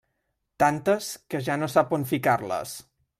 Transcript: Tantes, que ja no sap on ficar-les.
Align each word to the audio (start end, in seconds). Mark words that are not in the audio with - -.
Tantes, 0.63 1.09
que 1.33 1.43
ja 1.49 1.59
no 1.65 1.69
sap 1.75 1.93
on 1.99 2.07
ficar-les. 2.13 2.75